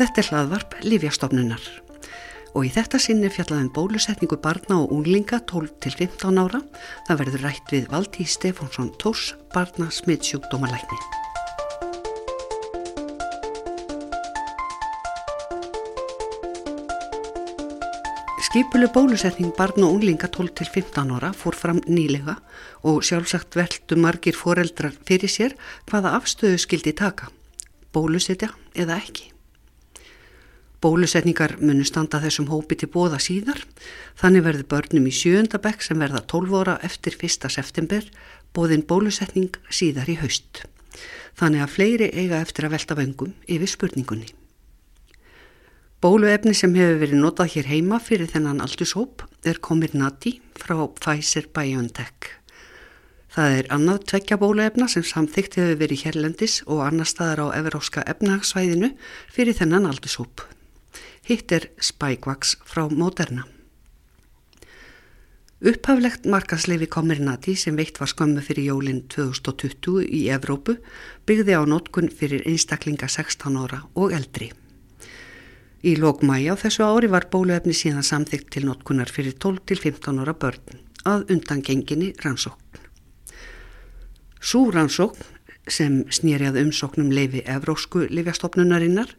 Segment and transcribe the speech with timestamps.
[0.00, 1.64] Þetta er hlaðvarp Livjastofnunar
[2.56, 6.60] og í þetta sinni fjallaðum bólusetningu barna og unglinga 12 til 15 ára.
[7.04, 10.96] Það verður rætt við Valtí Stefánsson Tórs, barna smittsjúkdómalækni.
[18.48, 22.38] Skipulu bólusetning barna og unglinga 12 til 15 ára fór fram nýlega
[22.88, 25.54] og sjálfsagt veldu margir foreldrar fyrir sér
[25.92, 27.28] hvaða afstöðu skildi taka,
[27.92, 29.28] bólusetja eða ekki.
[30.80, 33.58] Bólusetningar munu standa þessum hópi til bóða síðar,
[34.16, 37.50] þannig verður börnum í sjöndabekk sem verða 12 óra eftir 1.
[37.52, 38.06] september
[38.56, 40.62] bóðin bólusetning síðar í haust.
[41.36, 44.30] Þannig að fleiri eiga eftir að velta vöngum yfir spurningunni.
[46.00, 52.30] Bóluefni sem hefur verið notað hér heima fyrir þennan aldurshóp er Comirnaty frá Pfizer-BioNTech.
[53.36, 58.06] Það er annað tvekja bóluefna sem samþygt hefur verið hérlendis og annar staðar á Evróska
[58.14, 58.90] efnahagsvæðinu
[59.28, 60.46] fyrir þennan aldurshóp.
[61.28, 63.44] Hitt er Spikevax frá Moderna.
[65.60, 70.78] Upphaflegt markasleifi Comirnaty sem veitt var skömmu fyrir jólinn 2020 í Evrópu
[71.28, 74.48] byggði á notkun fyrir einstaklinga 16 ára og eldri.
[75.84, 80.24] Í lókmæja á þessu ári var bóluefni síðan samþygt til notkunar fyrir 12 til 15
[80.24, 82.88] ára börn að undan genginni rannsókn.
[84.40, 85.20] Sú rannsókn
[85.68, 89.12] sem snýri að umsóknum leifi Evrósku lifjastofnunarinnar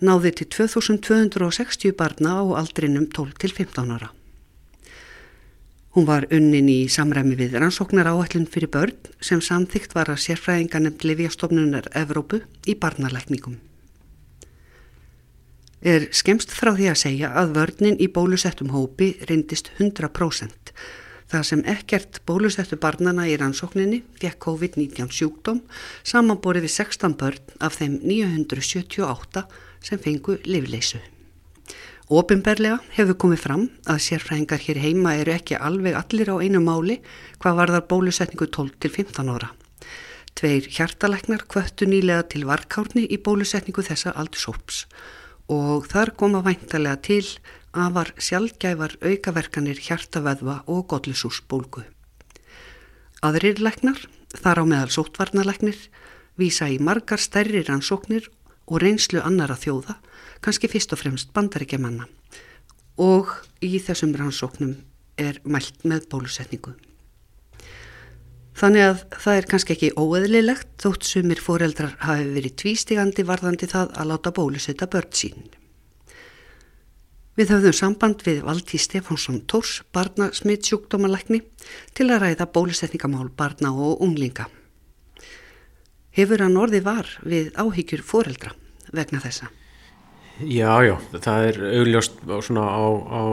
[0.00, 4.10] náði til 2260 barna á aldrinum 12 til 15 ára.
[5.96, 10.82] Hún var unnin í samræmi við rannsóknar áætlun fyrir börn sem samþygt var að sérfræðinga
[10.82, 13.56] nefnd lifjastofnunar Evrópu í barnalækningum
[15.86, 20.72] er skemst frá því að segja að vörnin í bólusettum hópi reyndist 100%.
[21.26, 25.62] Það sem ekkert bólusettu barnana í rannsókninni fekk COVID-19 sjúkdóm
[26.06, 29.42] samanborið við 16 börn af þeim 978
[29.82, 31.00] sem fengu livleysu.
[32.06, 37.00] Óbimberlega hefur komið fram að sérfræðingar hér heima eru ekki alveg allir á einu máli
[37.42, 39.50] hvað varðar bólusetningu 12 til 15 ára.
[40.36, 44.84] Tveir hjartalæknar kvöttu nýlega til varkárni í bólusetningu þessa aldurshóps
[45.50, 47.26] og þar koma væntalega til
[47.74, 51.82] afar sjálfgæfar aukaverkanir hjartaveðva og godlusúsbólgu.
[53.26, 53.98] Aðrir læknar,
[54.30, 55.76] þar á meðal sótvarnalæknir,
[56.38, 58.28] vísa í margar stærri rannsóknir
[58.66, 59.96] og reynslu annara þjóða,
[60.42, 62.08] kannski fyrst og fremst bandaríkjamanna
[63.02, 63.32] og
[63.64, 64.76] í þessum rannsóknum
[65.20, 66.72] er mælt með bólusetningu.
[68.56, 73.92] Þannig að það er kannski ekki óeðlilegt þótt sumir foreldrar hafi verið tvístigandi varðandi það
[74.00, 75.50] að láta bólusetta börn sín.
[77.36, 81.42] Við höfðum samband við Valtí Stefánsson Tórs, barna smittsjúkdómalækni,
[81.92, 84.48] til að ræða bólusetningamál barna og unglinga.
[86.16, 88.54] Hefur hann orði var við áhyggjur foreldra
[88.96, 89.50] vegna þessa?
[90.36, 90.94] Já, já,
[91.24, 93.24] það er augljóst á, á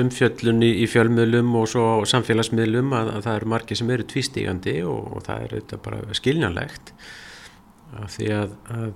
[0.00, 5.10] umfjöllunni í fjölmiðlum og svo samfélagsmiðlum að, að það eru margir sem eru tvístígandi og,
[5.12, 6.92] og það er auðvitað bara skiljanlegt
[8.16, 8.88] því að, að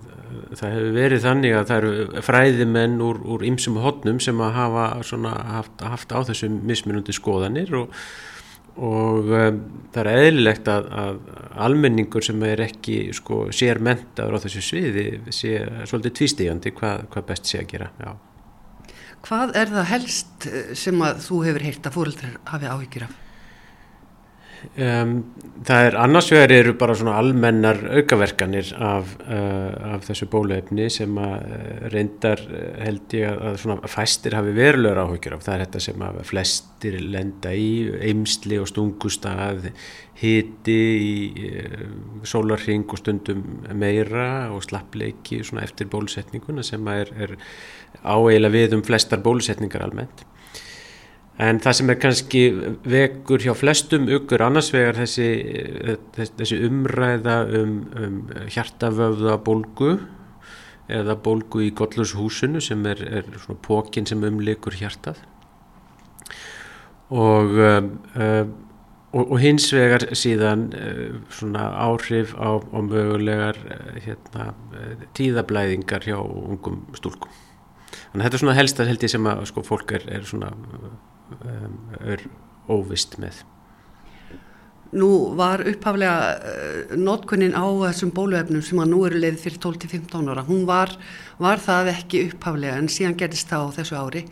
[0.59, 4.87] það hefur verið þannig að það eru fræðimenn úr, ymsum hodnum sem að hafa
[5.55, 8.01] haft, haft á þessum mismunandi skoðanir og
[8.81, 9.61] og um,
[9.93, 11.21] það er eðlilegt að, að
[11.67, 17.27] almenningur sem er ekki sko, sér mentaður á þessu sviði sé svolítið tvístígandi hvað, hvað
[17.33, 18.13] best sé að gera Já.
[19.21, 23.19] Hvað er það helst eh, sem að þú hefur heilt að fóröldrar hafi áhyggjur af?
[24.77, 25.13] Um,
[25.65, 31.17] það er annars vegar eru bara svona almennar aukaverkanir af, uh, af þessu bóluefni sem
[31.17, 35.47] að uh, reyndar uh, held ég að, að svona fæstir hafi verulegur áhugjur af.
[35.47, 37.71] Það er þetta sem að flestir lenda í
[38.11, 39.71] eimsli og stungustað
[40.21, 41.15] hiti í
[42.29, 47.39] sólarring og stundum meira og slappleiki eftir bólusetninguna sem er, er
[48.05, 50.27] áeila við um flestar bólusetningar almennt
[51.41, 52.41] En það sem er kannski
[52.85, 55.29] vekur hjá flestum ykkur annars vegar þessi,
[56.19, 58.19] þessi umræða um, um
[58.53, 59.95] hjartavöfða bólgu
[60.91, 65.23] eða bólgu í Godlurshúsinu sem er, er svona pókin sem umlikur hjartað
[67.11, 67.91] og, um,
[69.15, 70.69] og, og hins vegar síðan
[71.33, 73.59] svona áhrif á, á mögulegar
[74.05, 74.51] hérna,
[75.17, 77.33] tíðablæðingar hjá ungum stúlkum.
[78.11, 80.29] Þannig að þetta er svona helst að held ég sem að sko, fólk er, er
[80.29, 80.53] svona
[81.31, 82.25] Um, er
[82.71, 83.45] óvist með.
[84.91, 90.33] Nú var upphaflega uh, notkunnin á þessum bóluefnum sem að nú eru leið fyrir 12-15
[90.33, 90.97] ára, hún var,
[91.39, 94.25] var það ekki upphaflega en síðan gerist það á þessu ári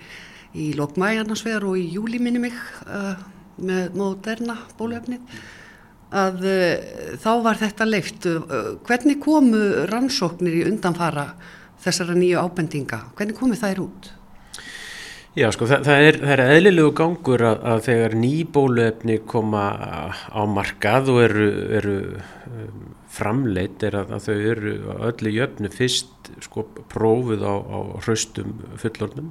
[0.58, 2.58] í lokmæjarnarsvegar og í júli minni mig
[2.88, 3.14] uh,
[3.62, 5.38] með moderna bóluefnið
[6.18, 8.26] að uh, þá var þetta leift.
[8.26, 11.30] Uh, hvernig komu rannsóknir í undanfara
[11.78, 13.04] þessara nýju ábendinga.
[13.14, 14.14] Hvernig komið þær út?
[15.38, 19.64] Já, sko, það, það, er, það er eðlilegu gangur að, að þegar nýbóluefni koma
[20.34, 21.46] á markað og eru,
[21.78, 21.94] eru
[22.50, 22.80] um,
[23.14, 24.72] framleitt er að, að þau eru
[25.10, 29.30] öllu jöfnu fyrst sko, prófuð á, á hraustum fullornum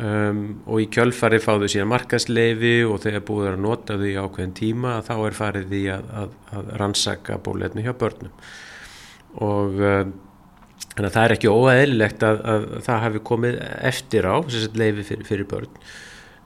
[0.00, 4.58] um, og í kjölfari fáðu síðan markaðsleifi og þegar búið að nota þau í ákveðin
[4.58, 8.34] tíma þá er farið í að, að rannsaka bóluefni hjá börnum.
[9.38, 10.14] Og um,
[10.92, 13.60] Þannig að það er ekki óæðilegt að, að það hafi komið
[13.90, 14.36] eftir á,
[14.76, 15.76] leifi fyrir, fyrir börn.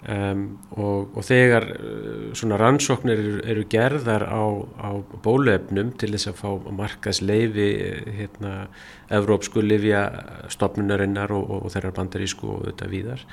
[0.06, 0.42] Um,
[0.76, 4.44] og, og þegar uh, svona rannsóknir eru, eru gerðar á,
[4.78, 4.90] á
[5.24, 7.72] bólefnum til þess að fá markas leifi
[8.14, 8.68] hérna,
[9.10, 10.04] Evrópsku livja
[10.52, 13.24] stopnunarinnar og, og, og þeirra bandarísku og þetta víðar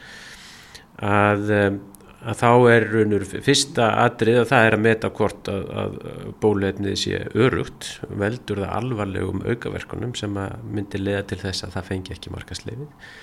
[1.03, 1.79] að um,
[2.23, 5.97] að þá er raunur fyrsta atrið að það er að meta hvort að, að
[6.43, 12.15] bólefnið sé örugt veldur það alvarlegum aukaverkunum sem myndi leða til þess að það fengi
[12.15, 13.13] ekki markasleifið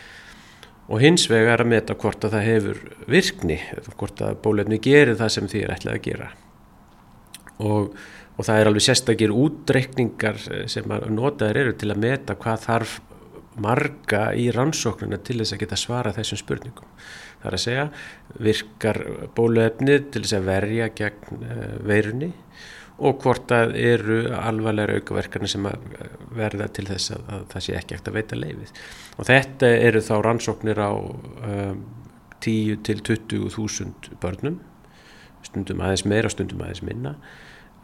[0.90, 2.80] og hins vegar að meta hvort að það hefur
[3.10, 3.58] virkni,
[3.94, 6.30] hvort að bólefnið gerir það sem því er ætlað að gera.
[7.60, 7.92] Og,
[8.34, 10.40] og það er alveg sérstakir útreikningar
[10.72, 12.96] sem að notaður eru til að meta hvað þarf
[13.60, 16.90] marga í rannsóknuna til þess að geta svara þessum spurningum
[17.40, 17.86] Það er að segja
[18.46, 19.00] virkar
[19.36, 22.30] bóluefnið til þess að verja gegn eh, veirunni
[23.00, 25.64] og hvort að eru alvarlega aukaverkarnir sem
[26.36, 28.72] verða til þess að, að það sé ekki ekkert að veita leifið.
[29.16, 31.80] Og þetta eru þá rannsóknir á um,
[32.44, 34.60] 10 til 20 þúsund börnum,
[35.48, 37.14] stundum aðeins meira og stundum aðeins minna.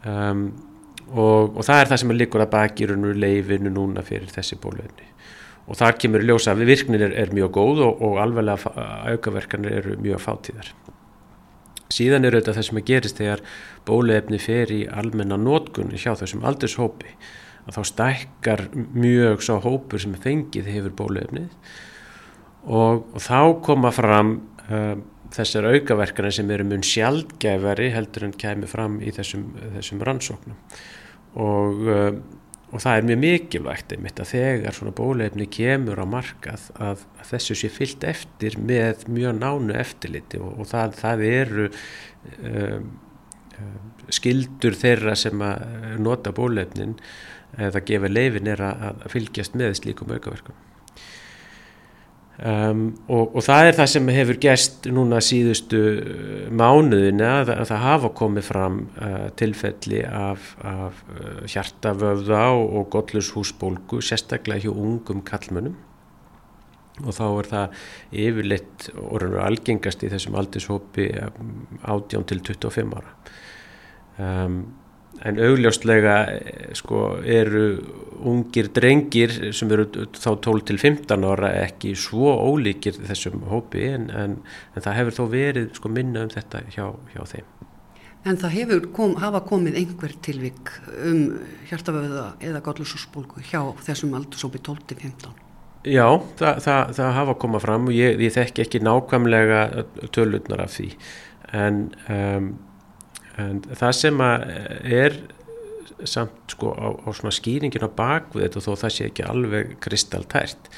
[0.05, 0.45] Um,
[1.09, 5.09] og, og það er það sem er líkur að bakirunur leifinu núna fyrir þessi bóluefni
[5.67, 9.97] og þar kemur ljósa að virknin er, er mjög góð og, og alveglega aukaverkanir eru
[10.01, 10.71] mjög fátíðar.
[11.93, 13.43] Síðan eru þetta það sem að gerist þegar
[13.87, 17.13] bólefni fer í almenna nótgunni hjá þessum aldurshópi
[17.67, 18.63] að þá stækkar
[18.95, 21.49] mjög sá hópur sem er fengið hefur bólefnið
[22.67, 24.33] og, og þá koma fram
[24.67, 24.95] uh,
[25.35, 30.59] þessar aukaverkanir sem eru mun sjaldgæfari heldur en kemur fram í þessum, þessum rannsóknum
[31.43, 32.11] og uh,
[32.67, 37.29] og það er mjög mikilvægt einmitt að þegar svona bólefni kemur á markað að, að
[37.31, 41.67] þessu sé fyllt eftir með mjög nánu eftirliti og, og það, það eru
[42.41, 42.89] um,
[44.13, 46.97] skildur þeirra sem að nota bólefnin
[47.57, 50.63] eða gefa leifin er að, að fylgjast með slíkum aukaverkum
[52.37, 55.79] Um, og, og það er það sem hefur gæst núna síðustu
[56.53, 62.91] mánuðina að, að það hafa komið fram uh, tilfelli af, af uh, hjartavöfða og, og
[62.93, 65.79] gollurshúsbólgu sérstaklega hjá ungum kallmönnum
[67.01, 67.81] og þá er það
[68.27, 73.15] yfirleitt orðinu algengast í þessum aldurshópi um, 18 til 25 ára.
[74.17, 74.61] Um,
[75.25, 77.65] en augljóslega eh, sko, eru
[78.27, 79.87] ungir drengir sem eru
[80.17, 84.37] þá 12 til 15 ára ekki svo ólíkir þessum hópi en, en,
[84.73, 87.51] en það hefur þó verið sko, minna um þetta hjá, hjá þeim.
[88.27, 90.71] En það hefur kom, hafa komið einhver tilvík
[91.07, 91.21] um
[91.69, 95.43] hjartavöða eða gotlususbólgu hjá þessum aldursópi 12 til 15?
[95.87, 96.07] Já,
[96.39, 99.61] það, það, það hafa komað fram og ég, ég þekki ekki nákvæmlega
[100.11, 100.89] tölurnar af því
[101.55, 102.49] en um,
[103.37, 105.17] en það sem er
[106.05, 110.69] samt sko á, á svona skýringin á bakvið þetta þó það sé ekki alveg kristaltært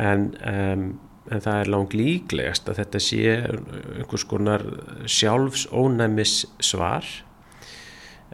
[0.00, 0.84] en, um,
[1.30, 4.64] en það er langt líklegast að þetta sé einhvers konar
[5.08, 7.08] sjálfsónæmis svar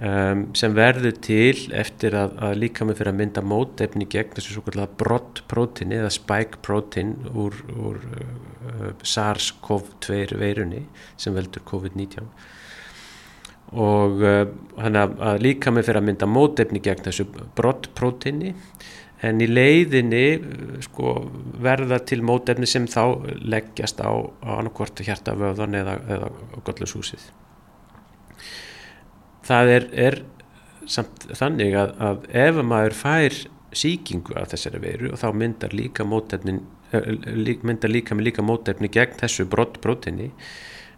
[0.00, 4.56] um, sem verður til eftir að, að líka með fyrir að mynda mótefni gegn þessu
[4.56, 12.30] svo kallega brott prótín eða spike prótín úr, úr uh, SARS-CoV-2 veirunni sem veldur COVID-19
[13.75, 14.23] og
[14.78, 17.26] hann uh, að líka með fyrir að mynda mótefni gegn þessu
[17.58, 18.52] brottprótinni
[19.26, 21.16] en í leiðinni uh, sko,
[21.64, 26.30] verða til mótefni sem þá leggjast á, á annarkvortu hjartavöðan eða, eða
[26.68, 27.26] gotlushúsið.
[29.46, 30.23] Það er, er
[30.90, 33.37] samt þannig að, að ef maður fær
[33.76, 39.18] síkingu af þessari veiru og þá myndar líka eh, myndar líka með líka mótefni gegn
[39.20, 40.30] þessu brottprótinni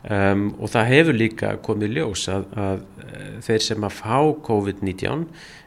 [0.06, 5.24] Um, og það hefur líka komið ljós að, að eh, þeir sem að fá COVID-19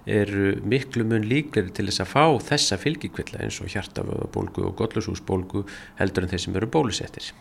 [0.07, 5.65] eru miklu mun líkleri til þess að fá þessa fylgjikvilla eins og hjartaföðabólgu og gotlusúsbólgu
[5.99, 7.33] heldur en þeir sem eru bólusettir.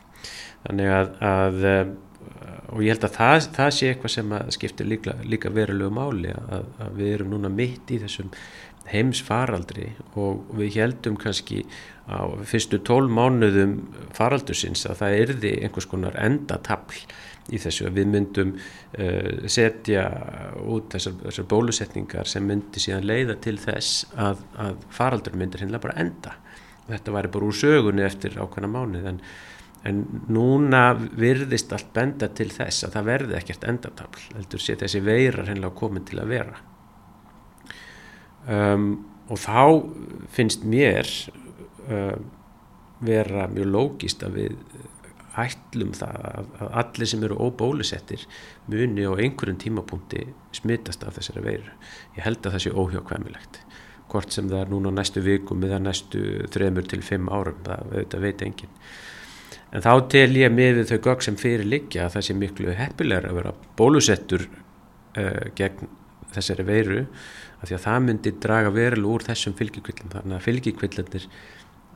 [0.66, 1.84] Þannig að, að eh,
[2.74, 6.66] og ég held að það, það sé eitthvað sem skiptir líka, líka verulegu máli að,
[6.82, 8.34] að við erum núna mitt í þessum
[8.90, 11.64] heims faraldri og við heldum kannski
[12.10, 13.76] á fyrstu tól mánuðum
[14.16, 17.04] faraldursins að það erði einhvers konar endatafl
[17.50, 20.06] í þessu að við myndum uh, setja
[20.60, 25.86] út þessar, þessar bólusetningar sem myndi síðan leiða til þess að, að faraldur myndir hinnlega
[25.88, 26.34] bara enda.
[26.90, 29.20] Þetta væri bara úr sögunni eftir ákvæmna mánuð en,
[29.86, 35.02] en núna virðist allt benda til þess að það verði ekkert endatafl heldur sé þessi
[35.06, 36.58] veirar hennilega komin til að vera
[38.50, 38.90] um,
[39.30, 39.62] og þá
[40.34, 41.08] finnst mér
[41.86, 42.18] uh,
[43.00, 44.58] vera mjög lógist að við
[45.40, 48.24] ætlum það að allir sem eru óbólusettir
[48.70, 50.24] muni á einhverjum tímapunkti
[50.56, 51.76] smittast af þessari veiru.
[52.16, 53.60] Ég held að það sé óhjákvæmilegt.
[54.10, 58.42] Hvort sem það er núna næstu vikum eða næstu þremur til fimm árum, það veit
[58.42, 58.74] enginn.
[59.70, 63.30] En þá tel ég með þau gögg sem fyrir liggja að það sé miklu heppilegar
[63.30, 65.90] að vera bólusettur uh, gegn
[66.34, 67.04] þessari veiru
[67.60, 70.12] af því að það myndi draga veruleg úr þessum fylgjikvillin.
[70.14, 71.26] Þannig að fylgjikvillanir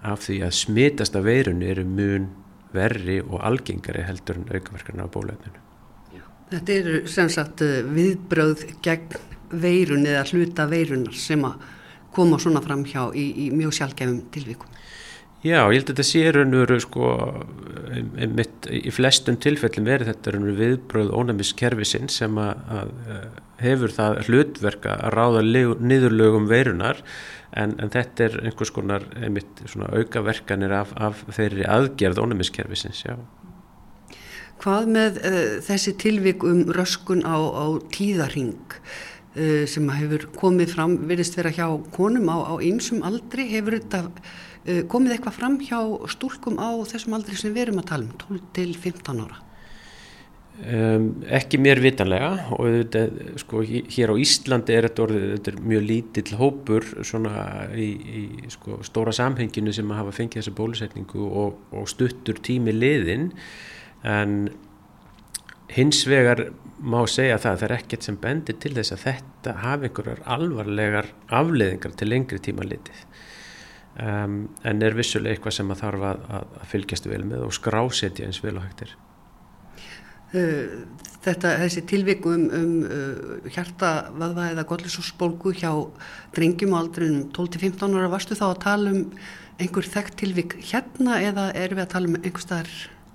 [0.04, 2.26] af því að smitast af veirunni eru mun
[2.74, 5.62] verri og algengari heldur en aukaverkarna á bólöfninu.
[6.50, 9.16] Þetta eru sem sagt eh, viðbröð gegn
[9.54, 11.62] veirun eða hluta veirunar sem að
[12.14, 14.70] koma svona fram hjá í, í mjög sjálfgefum tilvíkum.
[15.44, 17.08] Já, ég held að þetta sé raunur sko,
[17.92, 22.94] einmitt, í flestum tilfellum verið þetta raunur viðbröð ónæmiskerfisinn sem að, að
[23.60, 25.42] hefur það hlutverka að ráða
[25.84, 27.02] niðurlögum veirunar
[27.52, 33.18] en, en þetta er einhvers konar einmitt aukaverkanir af, af þeirri aðgerð ónumiskerfisins, já.
[34.64, 38.78] Hvað með uh, þessi tilvík um röskun á, á tíðarhing
[39.34, 45.16] sem hefur komið fram, verðist vera hjá konum á einsum aldri, hefur þetta uh, komið
[45.16, 45.80] eitthvað fram hjá
[46.14, 49.40] stúlkum á þessum aldri sem við erum að tala um, 12 til 15 ára?
[50.54, 52.28] Um, ekki mér vitanlega.
[52.54, 53.00] Og þetta,
[53.42, 56.86] sko, hér á Íslandi er þetta, orðið, þetta er mjög lítill hópur
[57.74, 58.22] í, í
[58.54, 63.32] sko, stóra samhenginu sem að hafa fengið þessa bólusetningu og, og stuttur tími liðin
[64.06, 64.38] en
[65.72, 66.48] hins vegar
[66.84, 70.20] má segja það að það er ekkert sem bendir til þess að þetta hafi einhverjar
[70.36, 73.04] alvarlegar afleðingar til lengri tíma litið
[74.02, 78.28] um, en er vissulega eitthvað sem að þarf að, að fylgjast vel með og skrásetja
[78.28, 78.96] eins vel og hægtir
[80.34, 80.82] Eh,
[81.22, 85.70] þetta, þessi tilviku um, um uh, hjartavaða eða gollisósbólgu hjá
[86.34, 89.04] drengjum á aldrinum 12-15 ára, varstu þá að tala um
[89.62, 92.72] einhver þekkt tilvik hérna eða erum við að tala um einhver staðar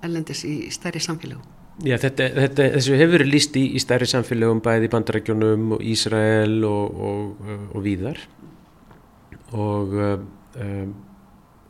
[0.08, 1.59] ellendis í stærri samfélagum?
[1.80, 6.58] Já, þetta, þetta, þessu hefur verið líst í, í stærri samfélagum bæði bandarækjunum og Ísrael
[6.68, 8.20] og, og, og víðar.
[9.56, 10.92] Og um,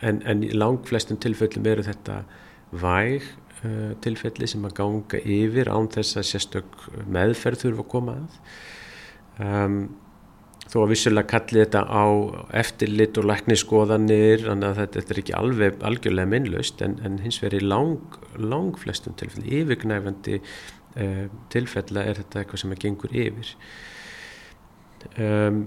[0.02, 2.24] en, en lang flestum tilfellum eru þetta
[2.82, 3.22] væg
[3.62, 8.40] uh, tilfelli sem að ganga yfir án þess að sérstök meðferð þurfa að koma að.
[9.40, 9.80] Um,
[10.70, 12.06] þó að vissulega kalli þetta á
[12.60, 17.40] eftirlit og lækniskoðanir þannig að þetta, þetta er ekki alveg algjörlega minnlaust en, en hins
[17.42, 23.18] vegar í lang, lang flestum tilfelli, yfirgnæfandi uh, tilfella er þetta eitthvað sem að gengur
[23.24, 23.52] yfir.
[25.16, 25.60] Um,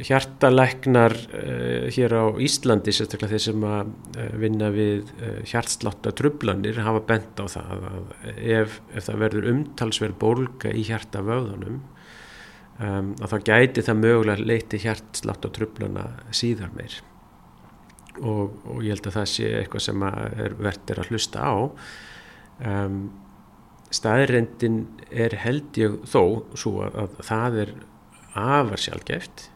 [0.00, 5.12] hjartalæknar uh, hér á Íslandi, sérstaklega þeir sem að uh, vinna við
[5.50, 11.82] hjartslátta trublanir hafa bent á það að ef, ef það verður umtalsverð bólga í hjartavöðunum
[12.80, 16.98] um, að þá gæti það mögulega leiti hjartslátta trublana síðar meir.
[18.20, 21.56] Og, og ég held að það sé eitthvað sem er verður að hlusta á.
[22.60, 22.98] Um,
[23.94, 27.72] staðrendin er held ég þó svo að, að það er
[28.38, 29.48] afar sjálfgeft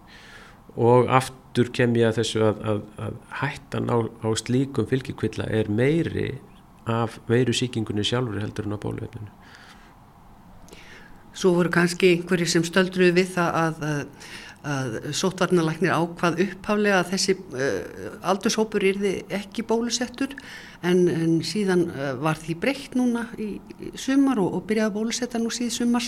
[0.75, 5.71] og aftur kem ég að þessu að, að, að hættan á, á slíkum fylgjikvilla er
[5.71, 6.33] meiri
[6.91, 9.31] af veiru síkingunni sjálfur heldur en á bóluvefninu.
[11.35, 13.85] Svo voru kannski einhverjir sem stöldruði við það að,
[14.75, 20.33] að sótvarnalæknir ákvað upphálega að þessi uh, aldurshópur yrði ekki bólusettur
[20.87, 24.99] en, en síðan uh, var því breykt núna í, í sumar og, og byrjaði að
[24.99, 26.07] bólusetta nú síð sumar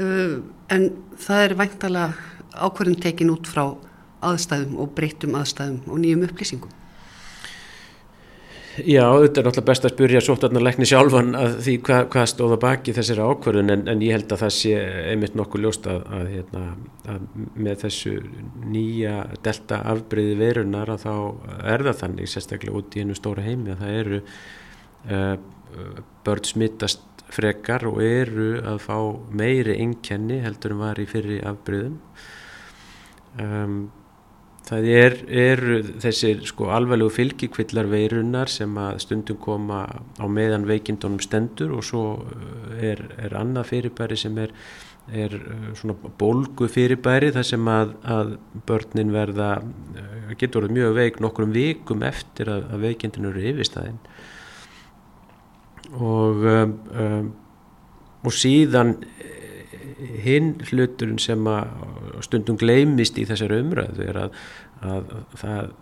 [0.00, 0.36] uh,
[0.72, 3.66] en það er væntalega ákvörðum tekin út frá
[4.22, 6.81] aðstæðum og breytum aðstæðum og nýjum upplýsingum?
[8.72, 12.94] Já, þetta er náttúrulega best að spyrja sótarnarleikni sjálfan að því hvað, hvað stóða baki
[12.96, 14.72] þessari ákvörðun en, en ég held að það sé
[15.10, 16.62] einmitt nokkuð ljóst að, að, hérna,
[17.12, 17.26] að
[17.66, 18.14] með þessu
[18.72, 21.12] nýja delta afbreyði verunar að þá
[21.74, 25.36] er það þannig sérstaklega út í einu stóra heimi að það eru uh,
[26.24, 28.96] börn smittast frekar og eru að fá
[29.36, 32.00] meiri innkenni heldur en var í fyrri afbreyðum
[33.36, 33.82] um,
[34.66, 35.62] það er, er
[36.02, 42.04] þessir sko alveg fylgikvillar veirunar sem að stundum koma á meðan veikindunum stendur og svo
[42.22, 44.54] uh, er, er annað fyrirbæri sem er,
[45.10, 48.36] er uh, svona bólgu fyrirbæri þar sem að, að
[48.68, 54.00] börnin verða uh, getur verið mjög veik nokkrum vikum eftir að, að veikindin eru yfirstæðin
[55.92, 57.32] og um,
[58.22, 58.94] og síðan
[60.22, 61.72] hinn hluturinn sem að
[62.26, 64.38] stundum gleimist í þessari umræðu er að,
[64.82, 65.72] að það,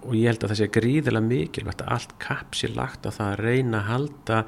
[0.00, 3.32] og ég held að það sé gríðilega mikilvægt að allt kapp sé lagt á það
[3.32, 4.40] að reyna að halda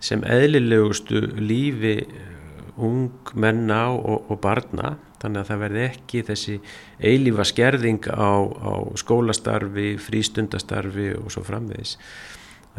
[0.00, 2.40] sem eðlilegustu lífi uh,
[2.80, 6.58] ung menna og, og barna þannig að það verði ekki þessi
[6.96, 11.98] eilífa skerðing á, á skólastarfi, frístundastarfi og svo framvegis.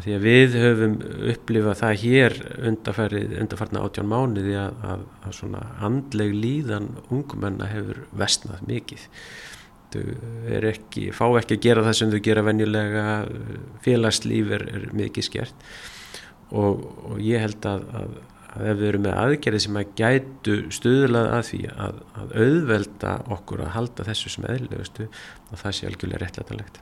[0.02, 0.94] Því að við höfum
[1.34, 2.36] upplifað það hér
[2.72, 9.04] undarfarna átján mánuði að, að, að svona andleg líðan ungumenna hefur vestnað mikið.
[9.92, 13.06] Þau ekki, fá ekki að gera það sem þau gera venjulega,
[13.84, 15.66] félagslíf er, er mikið skert
[16.56, 18.14] og, og ég held að, að
[18.52, 23.14] að ef við erum með aðgerði sem að gætu stuðlað að því að, að auðvelda
[23.38, 26.82] okkur að halda þessu sem eðlugustu og það sé algjörlega réttlætanlegt.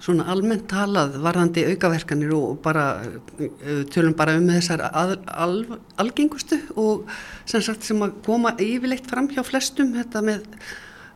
[0.00, 5.56] Svona almennt talað varðandi aukaverkanir og bara eh, tölum bara um þessar al, al,
[6.00, 7.10] algengustu og
[7.44, 10.46] sem sagt sem að koma yfirleitt fram hjá flestum þetta með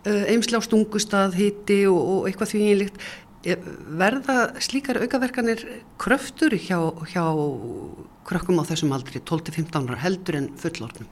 [0.04, 3.02] uh, eimsla á stungustad, hitti og, og eitthvað því einlíkt
[3.48, 3.72] eh,
[4.04, 5.64] verða slíkar aukaverkanir
[6.00, 7.24] kröftur hjá, hjá
[8.28, 11.08] krökkum á þessum aldri 12-15 ára heldur en fullornum?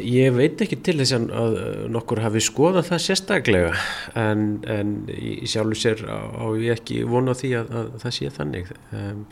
[0.00, 1.58] Ég veit ekki til þess að
[1.92, 3.72] nokkur hafi skoðað það sérstaklega
[4.16, 8.72] en, en í sjálfu sér á ég ekki vona því að, að það sé þannig.
[8.96, 9.26] Um,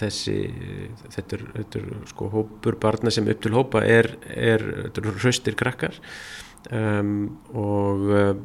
[0.00, 0.36] þessi,
[1.12, 4.64] þetta er, þetta er sko hópur barna sem upp til hópa er, er,
[5.20, 5.98] hraustir krakkar
[6.72, 8.40] um, og um,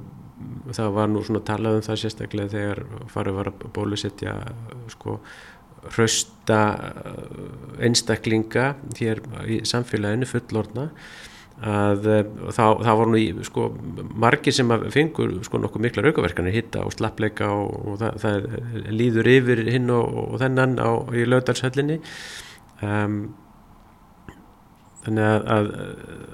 [0.73, 2.83] það var nú svona talað um það sérstaklega þegar
[3.13, 4.35] farið var að bólusetja
[4.91, 5.17] sko
[5.95, 10.89] hrausta uh, einstaklinga hér í samfélaginu fullorna
[11.61, 12.07] að
[12.55, 13.67] þá, þá voru nú í sko
[14.17, 19.29] margir sem fengur sko nokkuð mikla raukaverkanir hitta og slappleika og, og það, það líður
[19.35, 21.99] yfir hinn og, og þennan á, í lögdalshöllinni
[22.81, 23.21] um,
[25.05, 25.69] þannig að, að,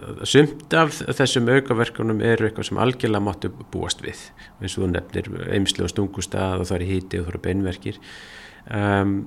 [0.08, 4.26] að sumt af þessum aukaverkanum eru eitthvað sem algjörlega máttu búast við
[4.62, 8.00] eins og þú nefnir eimsli og stungustad og það er híti og það eru beinverkir.
[8.68, 9.18] Um,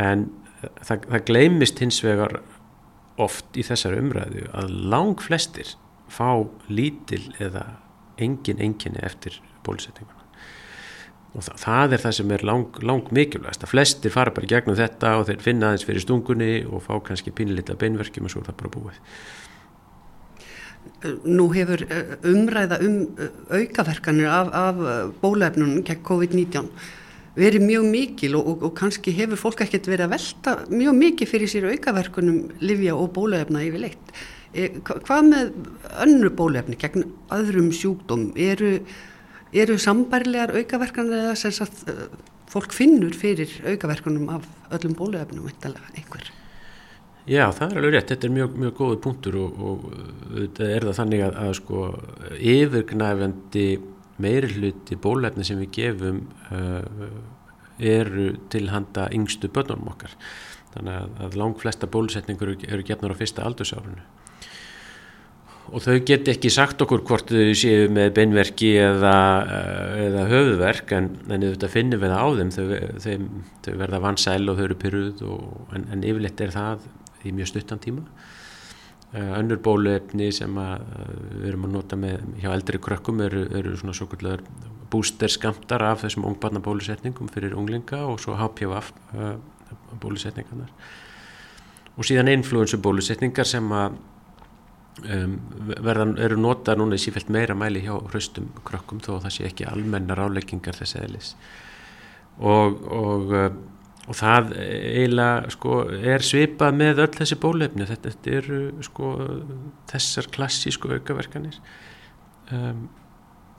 [0.00, 0.28] en
[0.60, 2.40] það, það gleymist hins vegar
[3.18, 5.74] oft í þessar umræðu að lang flestir
[6.08, 7.64] fá lítil eða
[8.18, 10.14] engin enginni eftir bólusetninguna.
[11.36, 14.78] Og það, það er það sem er lang, lang mikilvægast að flestir fara bara gegnum
[14.78, 18.48] þetta og þeir finna aðeins fyrir stungunni og fá kannski pínlita beinverkjum og svo er
[18.48, 19.02] það bara búið.
[21.28, 24.80] Nú hefur eh, umræða um eh, aukaverkanir af, af
[25.20, 26.72] bólefnunum gegn COVID-19
[27.38, 31.30] verið mjög mikil og, og, og kannski hefur fólk ekkert verið að velta mjög mikið
[31.30, 34.14] fyrir sér aukaverkunum livja og bólefna yfirleitt.
[34.54, 35.52] E, hvað með
[36.06, 38.30] önnu bólefni gegn öðrum sjúkdóm?
[38.40, 38.78] Eru,
[39.52, 42.08] eru sambærlegar aukaverkanir eða sem sagt e,
[42.50, 46.32] fólk finnur fyrir aukaverkunum af öllum bólefnum einhver?
[47.28, 49.82] Já, það er alveg rétt, þetta er mjög, mjög góður punktur og, og
[50.32, 51.82] þetta er það þannig að, að sko
[52.54, 53.64] yfirgnæfandi
[54.22, 56.84] meiri hluti bólefni sem við gefum uh,
[57.78, 60.14] eru til handa yngstu börnunum okkar.
[60.74, 64.04] Þannig að, að lang flesta bólusetningur eru gefnar á fyrsta aldursárunu
[65.68, 70.94] og þau get ekki sagt okkur hvort þau séu með beinverki eða, uh, eða höfuverk
[70.96, 72.52] en, en þetta finnum við á þeim.
[72.54, 72.64] Þau,
[73.04, 75.22] þau, þau verða vansæl og þau eru pyrruð
[75.76, 76.88] en, en yfirleitt er það
[77.28, 78.06] í mjög stuttan tíma.
[78.06, 78.37] Eh,
[79.16, 80.74] önnur bóluefni sem eh,
[81.32, 84.42] við erum að nota með hjá eldri krökkum eru, eru svona svo kallar
[84.92, 89.34] búster skamtar af þessum ungbarna bólusetningum fyrir unglinga og svo HPV uh,
[90.00, 90.70] bólusetningarnar.
[91.98, 93.98] Og síðan influensu bólusetningar sem að
[95.12, 95.34] um,
[95.84, 99.68] verðan eru nota núna í sífælt meira mæli hjá hraustum krökkum þó það sé ekki
[99.68, 101.34] almenna ráleikingar þess eðlis.
[102.38, 103.36] Og, og
[104.08, 105.78] og það eiginlega sko,
[106.14, 107.86] er svipað með öll þessi bólefni.
[107.88, 109.14] Þetta, þetta eru sko,
[109.90, 111.58] þessar klassísku aukaverkanir.
[112.54, 112.86] Um,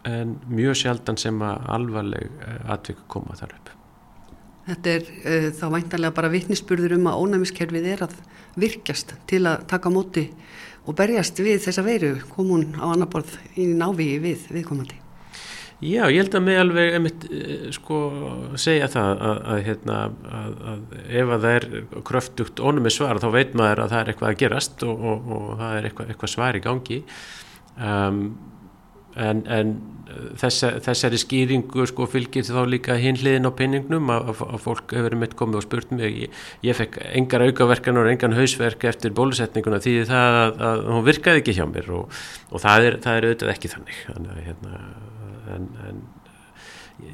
[0.09, 3.73] en mjög sjaldan sem að alvarleg uh, atvik koma þar upp.
[4.69, 8.17] Þetta er uh, þá væntanlega bara vittnisspurður um að ónæmiskerfið er að
[8.59, 10.25] virkjast til að taka móti
[10.89, 14.97] og berjast við þessa veiru komun á annar borð í návi við viðkomandi
[15.79, 17.97] Já, ég held að mig alveg einmitt, eh, sko,
[18.59, 21.67] segja það að, að, hérna, að, að ef að það er
[22.09, 25.29] kröftugt ónum með svar þá veit maður að það er eitthvað að gerast og, og,
[25.37, 26.99] og það er eitthvað, eitthvað svar í gangi.
[27.79, 28.19] Um,
[29.15, 29.71] en, en
[30.39, 34.31] þessa, þessari skýringu sko, fylgir þá líka hinliðin á penningnum að
[34.63, 36.25] fólk hefur mitt komið og spurt mig.
[36.25, 41.43] Ég, ég fekk engar aukaverkan og engan hausverk eftir bólusetninguna því það að hún virkaði
[41.43, 42.19] ekki hjá mér og,
[42.51, 44.03] og það, er, það er auðvitað ekki þannig.
[44.09, 44.83] Þannig að hérna
[45.55, 46.03] en, en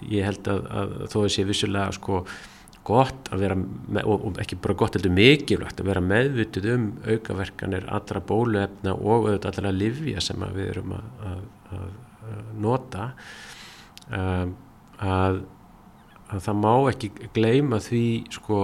[0.09, 2.23] ég held að, að þó að sé vissulega sko
[2.85, 7.87] gott að vera, með, og ekki bara gott heldur mikilvægt að vera meðvitið um aukaverkanir
[7.89, 11.45] allra bóluefna og auðvitað allra livja sem við erum að, að,
[11.79, 13.07] að nota
[14.09, 14.53] um,
[15.01, 15.39] að,
[16.29, 18.05] að það má ekki gleima því
[18.37, 18.59] sko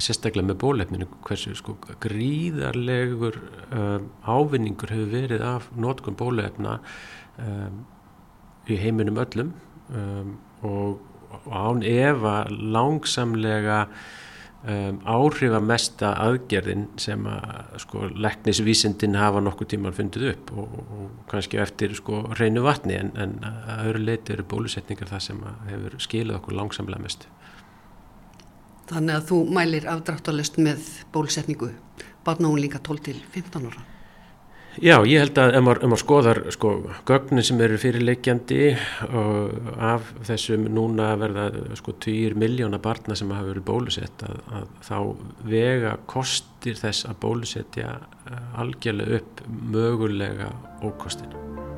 [0.00, 3.40] sérstaklega með bólefninu hversu sko gríðarlegur
[3.76, 6.78] um, ávinningur hefur verið af nótkum bólefna
[7.40, 7.80] um,
[8.74, 9.52] í heiminum öllum
[9.94, 10.34] um,
[10.66, 10.98] og,
[11.30, 13.84] og án efa langsamlega
[14.64, 21.60] um, áhrifamesta aðgerðin sem að sko leknisvísindin hafa nokkuð tíman fundið upp og, og kannski
[21.62, 26.40] eftir sko reynu vatni en, en að öðru leiti eru bólusetningar það sem hefur skilað
[26.40, 27.28] okkur langsamlega mest.
[28.90, 31.70] Þannig að þú mælir afdráttalust með bólusetningu
[32.26, 33.84] barna hún líka 12 til 15 ára.
[34.78, 36.70] Já, ég held að ef maður, ef maður skoðar sko,
[37.08, 38.68] gögnin sem eru fyrirleikjandi
[39.82, 41.48] af þessum núna verða
[41.80, 44.96] sko 20 miljóna barna sem hafa verið bólusett að, að þá
[45.50, 47.96] vega kostir þess að bólusetja
[48.30, 50.52] eh, algjörlega upp mögulega
[50.86, 51.69] ókostinu.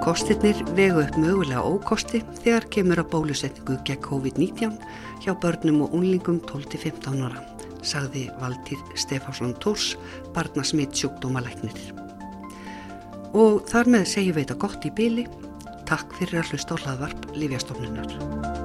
[0.00, 4.78] Kostirnir vegu upp mögulega ókosti þegar kemur að bólusetningu gegn COVID-19
[5.26, 7.42] hjá börnum og unlingum 12-15 ára,
[7.84, 9.92] sagði Valtýr Stefánsson Tórs,
[10.32, 11.92] barnasmitt sjúkdómalæknir.
[13.36, 15.28] Og þar með segjum við þetta gott í byli.
[15.90, 18.59] Takk fyrir að hlusta á hlaðvarp Lífjastofnunar.